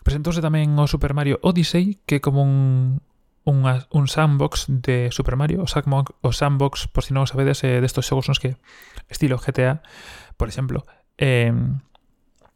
Presentouse 0.00 0.40
tamén 0.40 0.74
o 0.80 0.88
Super 0.88 1.12
Mario 1.12 1.38
Odyssey, 1.44 2.00
que 2.08 2.18
é 2.18 2.24
como 2.24 2.40
un, 2.40 3.04
unha, 3.44 3.84
un 3.92 4.08
sandbox 4.08 4.66
de 4.68 5.12
Super 5.12 5.36
Mario. 5.36 5.62
O 5.62 5.68
sandbox, 5.68 6.16
o 6.24 6.32
sandbox 6.32 6.88
por 6.88 7.04
si 7.04 7.12
non 7.12 7.24
o 7.24 7.30
sabedes, 7.30 7.60
é 7.64 7.80
destos 7.84 8.08
xogos 8.08 8.28
nos 8.28 8.40
que 8.40 8.56
estilo 9.12 9.36
GTA, 9.36 9.84
por 10.40 10.48
exemplo, 10.48 10.88
eh, 11.20 11.52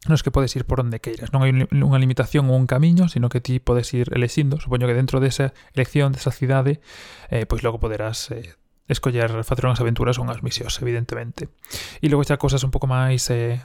nos 0.07 0.23
que 0.23 0.31
podes 0.31 0.55
ir 0.55 0.65
por 0.65 0.81
onde 0.81 0.97
queiras. 0.99 1.29
Non 1.29 1.45
hai 1.45 1.51
unha 1.53 1.99
limitación 2.01 2.49
ou 2.49 2.57
un 2.57 2.65
camiño, 2.65 3.05
sino 3.11 3.29
que 3.29 3.43
ti 3.43 3.61
podes 3.61 3.93
ir 3.93 4.09
elexindo. 4.15 4.57
Supoño 4.57 4.89
que 4.89 4.97
dentro 4.97 5.21
desa 5.21 5.53
elección, 5.77 6.09
desa 6.09 6.33
cidade, 6.33 6.81
eh, 7.29 7.45
pois 7.45 7.61
logo 7.61 7.77
poderás 7.77 8.31
eh, 8.33 8.57
escoller 8.89 9.45
facer 9.45 9.69
unhas 9.69 9.83
aventuras 9.83 10.17
ou 10.17 10.25
unhas 10.25 10.41
misións, 10.41 10.81
evidentemente. 10.81 11.53
E 12.01 12.09
logo 12.09 12.25
xa 12.25 12.41
cousas 12.41 12.65
un 12.65 12.73
pouco 12.73 12.89
máis 12.89 13.29
eh, 13.29 13.61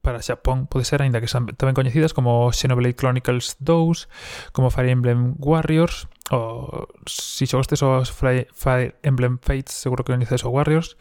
para 0.00 0.24
Xapón 0.24 0.66
pode 0.66 0.88
ser 0.88 1.04
aínda 1.04 1.20
que 1.20 1.28
son 1.28 1.48
tamén 1.54 1.76
coñecidas 1.76 2.16
como 2.16 2.48
Xenoblade 2.50 2.96
Chronicles 2.96 3.60
2, 3.60 4.52
como 4.56 4.72
Fire 4.72 4.88
Emblem 4.88 5.36
Warriors, 5.36 6.08
o 6.32 6.88
se 7.04 7.44
si 7.44 7.50
xogostes 7.50 7.84
os 7.84 8.08
Fire, 8.08 8.48
Fire 8.56 8.96
Emblem 9.04 9.36
Fates, 9.40 9.76
seguro 9.76 10.04
que 10.04 10.12
coñeces 10.12 10.42
o 10.44 10.50
Warriors, 10.50 10.96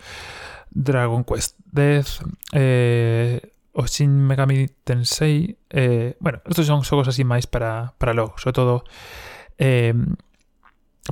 Dragon 0.70 1.24
Quest 1.24 1.58
10, 1.72 2.54
eh, 2.54 3.40
o 3.74 3.86
Shin 3.88 4.12
Megami 4.12 4.68
Tensei, 4.84 5.58
eh, 5.70 6.18
bueno, 6.20 6.42
estos 6.46 6.68
son 6.68 6.84
xogos 6.84 7.08
así 7.08 7.24
máis 7.24 7.48
para, 7.48 7.96
para 7.96 8.12
logo, 8.12 8.36
sobre 8.36 8.56
todo 8.58 8.84
eh, 9.56 9.96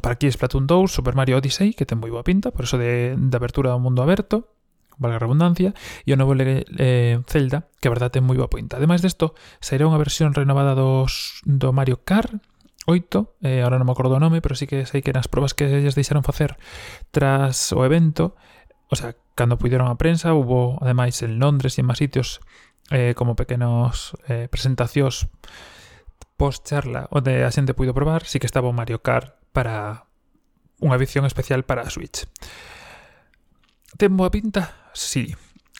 para 0.01 0.13
aquí 0.13 0.29
Splatoon 0.29 0.67
2, 0.67 0.91
Super 0.91 1.15
Mario 1.15 1.37
Odyssey, 1.37 1.73
que 1.73 1.85
ten 1.85 1.97
moi 2.01 2.11
boa 2.11 2.25
pinta, 2.25 2.51
por 2.51 2.65
eso 2.65 2.75
de, 2.75 3.15
de 3.15 3.35
apertura 3.37 3.71
do 3.73 3.81
mundo 3.81 4.03
aberto, 4.03 4.56
valga 4.97 5.17
a 5.17 5.23
redundancia, 5.23 5.73
e 6.05 6.13
o 6.13 6.19
novo 6.19 6.33
eh, 6.37 7.21
Zelda, 7.29 7.69
que 7.79 7.87
a 7.89 7.93
verdade 7.93 8.19
ten 8.19 8.25
moi 8.25 8.37
boa 8.37 8.51
pointa. 8.51 8.81
Ademais 8.81 9.01
desto, 9.01 9.37
sairá 9.61 9.85
unha 9.85 10.01
versión 10.01 10.33
renovada 10.33 10.73
dos, 10.73 11.41
do 11.45 11.73
Mario 11.73 12.01
Kart 12.01 12.41
8, 12.87 13.43
eh, 13.43 13.61
ahora 13.61 13.77
non 13.77 13.85
me 13.85 13.93
acordo 13.93 14.15
o 14.15 14.23
nome, 14.23 14.39
pero 14.39 14.55
sí 14.55 14.63
que 14.63 14.87
sei 14.87 15.03
que 15.03 15.11
nas 15.11 15.27
probas 15.27 15.51
que 15.51 15.67
lles 15.67 15.93
deixaron 15.93 16.23
facer 16.23 16.55
tras 17.11 17.75
o 17.75 17.83
evento, 17.83 18.39
o 18.87 18.95
sea, 18.95 19.13
cando 19.35 19.59
puideron 19.59 19.91
a 19.91 19.99
prensa, 19.99 20.31
hubo 20.31 20.79
ademais 20.79 21.19
en 21.19 21.35
Londres 21.37 21.75
e 21.75 21.83
en 21.83 21.87
máis 21.91 21.99
sitios 21.99 22.39
eh, 22.89 23.11
como 23.13 23.35
pequenos 23.35 24.15
eh, 24.31 24.47
presentacións 24.47 25.27
post 26.39 26.63
charla 26.63 27.11
onde 27.11 27.43
a 27.43 27.51
xente 27.51 27.75
puido 27.75 27.91
probar, 27.91 28.23
sí 28.23 28.39
que 28.39 28.47
estaba 28.47 28.71
o 28.71 28.73
Mario 28.73 29.03
Kart 29.03 29.35
para 29.51 30.07
unha 30.79 30.95
edición 30.95 31.27
especial 31.27 31.67
para 31.67 31.83
a 31.83 31.91
Switch. 31.91 32.23
Ten 33.99 34.13
boa 34.15 34.29
pinta, 34.29 34.86
sí. 34.97 35.35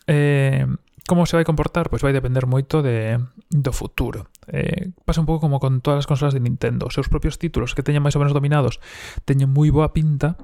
Eh, 0.06 0.66
como 1.08 1.26
se 1.26 1.36
vai 1.36 1.46
comportar? 1.48 1.90
Pois 1.90 2.04
vai 2.04 2.14
depender 2.14 2.46
moito 2.46 2.84
de, 2.84 3.18
do 3.50 3.72
futuro. 3.72 4.28
Eh, 4.52 4.92
pasa 5.08 5.24
un 5.24 5.28
pouco 5.28 5.48
como 5.48 5.60
con 5.60 5.82
todas 5.82 6.04
as 6.04 6.08
consolas 6.08 6.36
de 6.36 6.44
Nintendo. 6.44 6.86
Os 6.86 6.94
seus 6.94 7.10
propios 7.10 7.40
títulos 7.40 7.74
que 7.74 7.82
teñen 7.82 8.04
máis 8.04 8.16
ou 8.16 8.22
menos 8.22 8.36
dominados 8.36 8.84
teñen 9.24 9.50
moi 9.50 9.72
boa 9.72 9.96
pinta, 9.96 10.36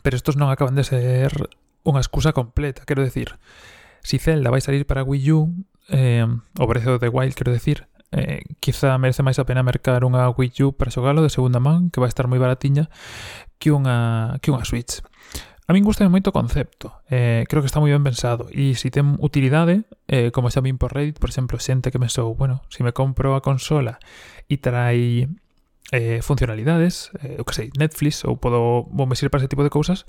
pero 0.00 0.16
estos 0.16 0.38
non 0.38 0.48
acaban 0.48 0.78
de 0.78 0.86
ser 0.86 1.30
unha 1.82 2.00
excusa 2.00 2.30
completa. 2.32 2.86
Quero 2.86 3.02
decir, 3.02 3.36
si 4.00 4.22
Zelda 4.22 4.48
vai 4.48 4.62
salir 4.62 4.86
para 4.86 5.02
Wii 5.02 5.28
U, 5.34 5.52
eh, 5.90 6.24
o 6.24 6.64
Breath 6.64 6.88
of 6.88 7.02
the 7.02 7.10
Wild, 7.10 7.34
quero 7.34 7.50
decir, 7.50 7.90
eh, 8.14 8.46
quizá 8.62 8.94
merece 8.98 9.26
máis 9.26 9.42
a 9.42 9.44
pena 9.44 9.66
mercar 9.66 10.06
unha 10.06 10.30
Wii 10.30 10.62
U 10.62 10.66
para 10.78 10.94
xogalo 10.94 11.22
de 11.22 11.34
segunda 11.34 11.58
man, 11.58 11.90
que 11.90 11.98
vai 11.98 12.08
estar 12.08 12.30
moi 12.30 12.38
baratiña, 12.38 12.88
que 13.58 13.74
unha, 13.74 14.38
que 14.38 14.54
unha 14.54 14.62
Switch. 14.62 15.02
A 15.68 15.72
min 15.72 15.86
gusta 15.86 16.02
moito 16.10 16.34
o 16.34 16.36
concepto, 16.36 16.90
eh, 17.06 17.46
creo 17.46 17.62
que 17.62 17.70
está 17.70 17.78
moi 17.78 17.94
ben 17.94 18.02
pensado, 18.02 18.50
e 18.50 18.74
se 18.74 18.86
si 18.86 18.88
ten 18.90 19.14
utilidade, 19.22 19.86
eh, 20.10 20.34
como 20.34 20.50
xa 20.50 20.58
vin 20.58 20.74
por 20.74 20.90
Reddit, 20.90 21.22
por 21.22 21.30
exemplo, 21.30 21.62
xente 21.62 21.94
que 21.94 22.02
me 22.02 22.10
sou, 22.10 22.34
bueno, 22.34 22.66
se 22.66 22.78
si 22.78 22.86
me 22.86 22.90
compro 22.90 23.38
a 23.38 23.44
consola 23.46 24.02
e 24.50 24.58
trai 24.58 25.30
eh, 25.94 26.18
funcionalidades, 26.20 27.14
eh, 27.22 27.38
o 27.38 27.46
que 27.46 27.54
sei, 27.54 27.70
Netflix, 27.78 28.26
ou 28.26 28.42
podo 28.42 28.90
bom, 28.90 29.06
me 29.06 29.14
para 29.14 29.38
ese 29.38 29.48
tipo 29.48 29.62
de 29.62 29.70
cousas, 29.70 30.02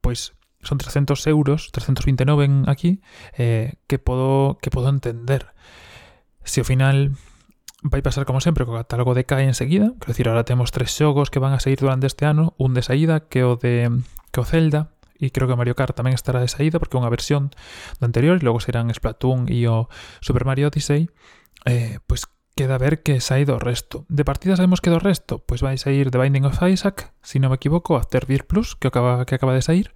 pois 0.00 0.32
son 0.64 0.80
300 0.80 1.20
euros, 1.28 1.68
329 1.68 2.44
en 2.48 2.64
aquí, 2.64 3.04
eh, 3.36 3.76
que 3.86 4.00
podo 4.00 4.56
que 4.64 4.72
podo 4.72 4.88
entender. 4.88 5.52
Se 6.48 6.64
ao 6.64 6.66
final 6.66 7.12
vai 7.84 8.00
pasar 8.00 8.24
como 8.24 8.40
sempre, 8.40 8.64
co 8.64 8.72
catálogo 8.72 9.12
de 9.12 9.28
cae 9.28 9.44
enseguida, 9.44 9.92
quero 10.00 10.16
decir, 10.16 10.32
ahora 10.32 10.48
temos 10.48 10.72
tres 10.72 10.96
xogos 10.96 11.28
que 11.28 11.42
van 11.42 11.52
a 11.52 11.60
seguir 11.60 11.84
durante 11.84 12.08
este 12.08 12.24
ano, 12.24 12.56
un 12.56 12.72
de 12.72 12.80
saída, 12.80 13.28
que 13.28 13.44
é 13.44 13.46
o 13.46 13.60
de 13.60 13.92
que 14.34 14.42
o 14.42 14.44
Zelda, 14.44 14.90
e 15.14 15.30
creo 15.30 15.46
que 15.46 15.54
Mario 15.54 15.78
Kart 15.78 15.94
tamén 15.94 16.18
estará 16.18 16.42
de 16.42 16.50
porque 16.82 16.98
é 16.98 17.00
unha 17.00 17.12
versión 17.12 17.54
do 18.02 18.04
anterior 18.04 18.34
e 18.34 18.42
logo 18.42 18.58
serán 18.58 18.90
Splatoon 18.90 19.46
e 19.46 19.70
o 19.70 19.86
Super 20.18 20.42
Mario 20.42 20.74
Odyssey 20.74 21.06
eh, 21.70 22.02
pois 22.10 22.26
queda 22.58 22.78
ver 22.78 23.02
que 23.02 23.22
sai 23.22 23.46
do 23.46 23.58
resto. 23.58 24.06
De 24.10 24.26
partida 24.26 24.58
sabemos 24.58 24.82
que 24.82 24.90
do 24.90 24.98
resto 24.98 25.42
pois 25.46 25.62
vai 25.62 25.78
sair 25.78 26.10
The 26.10 26.18
Binding 26.18 26.50
of 26.50 26.58
Isaac, 26.66 27.14
se 27.22 27.38
si 27.38 27.42
non 27.42 27.54
me 27.54 27.62
equivoco, 27.62 27.94
Afterbirth 27.94 28.50
Plus, 28.50 28.74
que 28.74 28.90
acaba, 28.90 29.22
que 29.22 29.38
acaba 29.38 29.54
de 29.54 29.62
sair. 29.62 29.94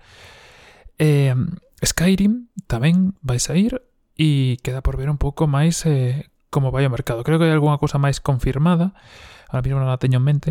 Eh, 1.03 1.35
Skyrim 1.83 2.51
tamén 2.71 3.19
vai 3.23 3.43
sair 3.43 3.83
e 4.15 4.59
queda 4.63 4.83
por 4.87 4.99
ver 4.99 5.11
un 5.11 5.19
pouco 5.19 5.51
máis 5.51 5.83
eh, 5.87 6.31
como 6.51 6.71
vai 6.71 6.87
o 6.87 6.95
mercado. 6.95 7.27
Creo 7.27 7.39
que 7.43 7.47
hai 7.47 7.55
algunha 7.55 7.83
cousa 7.83 7.99
máis 7.99 8.23
confirmada, 8.23 8.95
ahora 9.51 9.63
mesmo 9.67 9.83
non 9.83 9.91
la 9.91 10.03
teño 10.03 10.23
en 10.23 10.27
mente, 10.27 10.51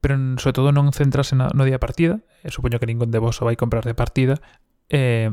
pero 0.00 0.16
sobre 0.38 0.54
todo 0.54 0.70
non 0.70 0.90
centrarse 0.94 1.34
na, 1.34 1.50
no 1.54 1.66
día 1.66 1.82
partida, 1.82 2.22
e 2.42 2.50
supoño 2.54 2.78
que 2.78 2.86
ningún 2.86 3.10
de 3.10 3.18
vos 3.18 3.38
o 3.42 3.46
vai 3.46 3.58
comprar 3.58 3.82
de 3.82 3.94
partida, 3.94 4.38
eh, 4.88 5.30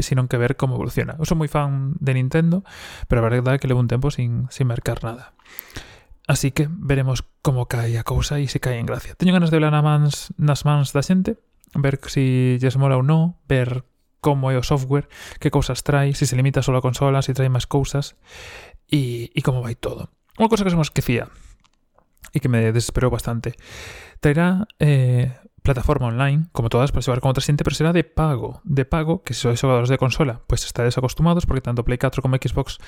sino 0.00 0.26
que 0.28 0.38
ver 0.38 0.56
como 0.56 0.76
evoluciona. 0.76 1.16
Eu 1.20 1.28
sou 1.28 1.36
moi 1.36 1.48
fan 1.48 1.94
de 2.00 2.16
Nintendo, 2.16 2.64
pero 3.06 3.20
a 3.20 3.26
verdade 3.28 3.56
é 3.56 3.60
que 3.60 3.68
levo 3.68 3.84
un 3.84 3.90
tempo 3.90 4.08
sin, 4.08 4.48
sin 4.48 4.66
mercar 4.68 5.04
nada. 5.04 5.36
Así 6.24 6.56
que 6.56 6.68
veremos 6.70 7.24
como 7.44 7.68
cae 7.68 8.00
a 8.00 8.04
cousa 8.04 8.40
e 8.40 8.48
se 8.48 8.60
cae 8.60 8.80
en 8.80 8.88
gracia. 8.88 9.12
Teño 9.12 9.36
ganas 9.36 9.52
de 9.52 9.60
hablar 9.60 9.76
na 9.76 9.84
mans, 9.84 10.32
nas 10.40 10.64
mans 10.64 10.96
da 10.96 11.04
xente, 11.04 11.36
ver 11.76 12.00
se 12.08 12.08
si 12.08 12.24
lles 12.56 12.80
mola 12.80 12.96
ou 12.96 13.04
non, 13.04 13.36
ver 13.44 13.84
como 14.24 14.48
é 14.48 14.56
o 14.56 14.64
software, 14.64 15.04
que 15.36 15.52
cousas 15.52 15.84
trae, 15.84 16.16
se 16.16 16.24
si 16.24 16.32
se 16.32 16.36
limita 16.40 16.64
solo 16.64 16.80
a 16.80 16.86
consolas, 16.86 17.28
se 17.28 17.36
si 17.36 17.36
trae 17.36 17.52
máis 17.52 17.68
cousas 17.68 18.16
e, 18.88 19.28
e 19.36 19.40
como 19.44 19.60
vai 19.60 19.76
todo. 19.76 20.08
Unha 20.40 20.48
cousa 20.48 20.64
que 20.64 20.72
se 20.72 20.80
me 20.80 20.86
esquecía, 20.86 21.28
e 22.34 22.42
que 22.42 22.50
me 22.50 22.74
desesperou 22.74 23.14
bastante. 23.14 23.54
Traerá 24.18 24.66
eh, 24.82 25.30
plataforma 25.64 26.12
online, 26.12 26.50
como 26.52 26.68
todas, 26.68 26.92
para 26.92 27.00
xogar 27.00 27.24
con 27.24 27.32
outra 27.32 27.40
xente, 27.40 27.64
pero 27.64 27.72
será 27.72 27.96
de 27.96 28.04
pago. 28.04 28.60
De 28.68 28.84
pago, 28.84 29.24
que 29.24 29.32
se 29.32 29.48
sois 29.48 29.56
xogadores 29.56 29.88
de 29.88 29.96
consola, 29.96 30.44
pues 30.44 30.66
estaréis 30.68 30.98
acostumados, 31.00 31.46
porque 31.48 31.64
tanto 31.64 31.88
Play 31.88 31.96
4 31.96 32.20
como 32.20 32.36
Xbox 32.36 32.82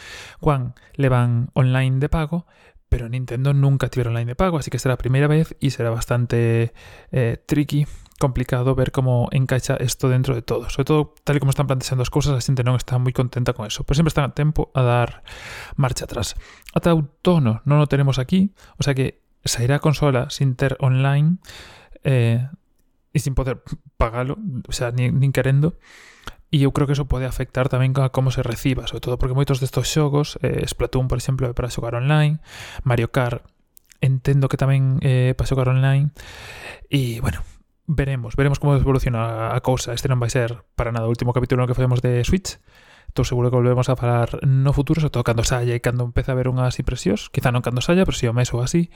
One 0.44 0.76
levan 0.98 1.48
online 1.54 2.02
de 2.02 2.12
pago, 2.12 2.44
pero 2.92 3.08
Nintendo 3.08 3.56
nunca 3.56 3.88
tiveron 3.88 4.12
online 4.12 4.34
de 4.34 4.36
pago, 4.36 4.58
así 4.58 4.68
que 4.68 4.78
será 4.78 4.94
a 4.94 5.00
primeira 5.00 5.24
vez 5.24 5.56
e 5.58 5.72
será 5.72 5.88
bastante 5.88 6.76
eh, 7.10 7.40
tricky 7.48 7.88
complicado 8.20 8.74
ver 8.74 8.92
cómo 8.92 9.28
encaixa 9.32 9.76
isto 9.80 10.08
dentro 10.08 10.34
de 10.34 10.42
todo. 10.42 10.68
Sobre 10.68 10.84
todo, 10.84 11.14
tal 11.24 11.36
y 11.36 11.40
como 11.40 11.50
están 11.50 11.66
planteando 11.66 12.02
as 12.02 12.12
cousas, 12.12 12.36
a 12.36 12.44
xente 12.44 12.60
non 12.60 12.76
está 12.76 13.00
moi 13.00 13.16
contenta 13.16 13.52
con 13.56 13.64
eso. 13.64 13.84
Pero 13.88 13.96
sempre 13.96 14.12
están 14.12 14.28
a 14.28 14.36
tempo 14.36 14.68
a 14.76 14.84
dar 14.84 15.24
marcha 15.80 16.04
atrás. 16.04 16.36
Ata 16.76 16.92
outono 16.92 17.64
non 17.64 17.80
o 17.80 17.88
tenemos 17.88 18.20
aquí, 18.20 18.52
o 18.76 18.84
sea 18.84 18.92
que 18.92 19.25
sair 19.46 19.72
a 19.72 19.80
consola 19.80 20.30
sin 20.30 20.54
ter 20.54 20.76
online 20.78 21.38
eh, 22.04 22.46
e 23.12 23.18
sin 23.18 23.34
poder 23.34 23.62
pagalo, 23.96 24.36
o 24.68 24.72
sea, 24.72 24.92
nin, 24.92 25.18
nin 25.18 25.32
querendo, 25.32 25.78
E 26.46 26.62
eu 26.62 26.70
creo 26.70 26.86
que 26.86 26.94
eso 26.94 27.10
pode 27.10 27.26
afectar 27.26 27.66
tamén 27.66 27.90
a 27.98 28.14
como 28.14 28.30
se 28.30 28.38
reciba, 28.40 28.86
sobre 28.86 29.02
todo 29.02 29.18
porque 29.18 29.34
moitos 29.34 29.58
destos 29.58 29.90
xogos, 29.90 30.38
eh, 30.46 30.62
Splatoon, 30.62 31.10
por 31.10 31.18
exemplo, 31.18 31.50
é 31.50 31.52
para 31.52 31.68
xogar 31.74 31.98
online, 31.98 32.38
Mario 32.86 33.10
Kart 33.10 33.42
entendo 33.98 34.46
que 34.46 34.54
tamén 34.54 35.02
é 35.02 35.30
eh, 35.30 35.32
para 35.34 35.50
xogar 35.50 35.66
online, 35.66 36.14
e, 36.86 37.18
bueno, 37.18 37.42
veremos, 37.90 38.38
veremos 38.38 38.62
como 38.62 38.78
evoluciona 38.78 39.50
a 39.52 39.60
cousa, 39.60 39.90
este 39.90 40.06
non 40.06 40.22
vai 40.22 40.30
ser 40.30 40.62
para 40.78 40.94
nada 40.94 41.10
o 41.10 41.12
último 41.12 41.34
capítulo 41.34 41.60
no 41.60 41.66
que 41.66 41.74
facemos 41.74 41.98
de 41.98 42.22
Switch, 42.22 42.62
proxecto 43.16 43.24
seguro 43.24 43.50
que 43.50 43.56
volvemos 43.56 43.88
a 43.88 43.96
falar 43.96 44.44
no 44.44 44.72
futuro, 44.72 45.00
sobre 45.00 45.10
todo 45.10 45.24
cando 45.24 45.44
saia 45.44 45.72
e 45.74 45.80
cando 45.80 46.04
empeza 46.04 46.32
a 46.32 46.34
haber 46.36 46.52
unhas 46.52 46.76
impresións, 46.76 47.32
quizá 47.32 47.48
non 47.48 47.64
cando 47.64 47.80
saia, 47.80 48.04
pero 48.04 48.12
si 48.12 48.28
sí 48.28 48.30
o 48.30 48.36
mes 48.36 48.52
ou 48.52 48.60
así, 48.60 48.92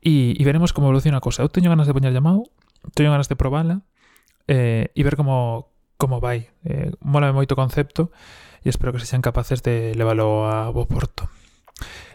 e, 0.00 0.32
e 0.32 0.42
veremos 0.48 0.72
como 0.72 0.88
evoluciona 0.88 1.20
a 1.20 1.24
cosa. 1.24 1.44
Eu 1.44 1.52
teño 1.52 1.68
ganas 1.68 1.84
de 1.84 1.92
poñer 1.92 2.16
llamado, 2.16 2.48
teño 2.96 3.12
ganas 3.12 3.28
de 3.28 3.36
probala 3.36 3.84
eh, 4.48 4.88
e 4.96 5.00
ver 5.04 5.20
como, 5.20 5.68
como 6.00 6.24
vai. 6.24 6.48
Eh, 6.64 6.96
mola 7.04 7.28
moito 7.36 7.52
o 7.52 7.60
concepto 7.60 8.08
e 8.64 8.72
espero 8.72 8.96
que 8.96 9.04
sexan 9.04 9.20
capaces 9.20 9.60
de 9.60 9.92
leválo 9.92 10.48
a 10.48 10.72
bo 10.72 10.88
porto. 10.88 11.28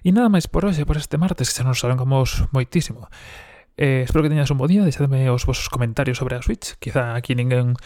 E 0.02 0.10
nada 0.10 0.34
máis 0.34 0.50
por 0.50 0.66
hoxe, 0.66 0.82
por 0.86 0.98
este 0.98 1.22
martes, 1.22 1.54
que 1.54 1.62
xa 1.62 1.66
nos 1.66 1.82
alongamos 1.86 2.50
moitísimo. 2.50 3.06
Eh, 3.78 4.08
espero 4.08 4.26
que 4.26 4.34
teñas 4.34 4.50
un 4.50 4.58
bo 4.58 4.66
día, 4.66 4.82
deixadme 4.82 5.30
os 5.30 5.46
vosos 5.46 5.70
comentarios 5.70 6.18
sobre 6.18 6.38
a 6.38 6.42
Switch. 6.42 6.74
Quizá 6.82 7.14
aquí 7.14 7.38
ninguén 7.38 7.78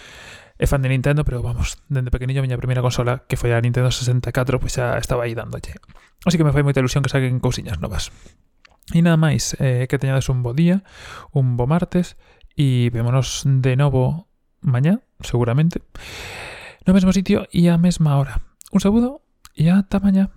é 0.60 0.68
fan 0.68 0.84
de 0.84 0.92
Nintendo, 0.92 1.24
pero 1.24 1.40
vamos, 1.40 1.80
dende 1.88 2.12
pequeniño 2.12 2.44
a 2.44 2.46
miña 2.46 2.60
primeira 2.60 2.84
consola, 2.84 3.24
que 3.32 3.40
foi 3.40 3.56
a 3.56 3.64
Nintendo 3.64 3.88
64, 3.96 4.60
pois 4.60 4.76
xa 4.76 5.00
estaba 5.00 5.24
aí 5.24 5.32
dándolle. 5.32 5.80
Así 6.28 6.36
que 6.36 6.44
me 6.44 6.52
fai 6.52 6.68
moita 6.68 6.84
ilusión 6.84 7.00
que 7.00 7.08
saquen 7.08 7.40
cousiñas 7.40 7.80
novas. 7.80 8.12
E 8.92 9.00
nada 9.00 9.16
máis, 9.16 9.56
eh, 9.64 9.88
que 9.88 9.96
teñades 9.96 10.28
un 10.28 10.44
bo 10.44 10.52
día, 10.52 10.84
un 11.32 11.56
bo 11.56 11.64
martes, 11.64 12.20
e 12.60 12.92
vémonos 12.92 13.48
de 13.48 13.80
novo 13.80 14.28
mañá, 14.60 15.00
seguramente, 15.24 15.80
no 16.84 16.92
mesmo 16.92 17.16
sitio 17.16 17.48
e 17.56 17.72
á 17.72 17.80
mesma 17.80 18.20
hora. 18.20 18.44
Un 18.76 18.84
saludo 18.84 19.24
e 19.56 19.72
ata 19.72 20.04
mañá. 20.04 20.28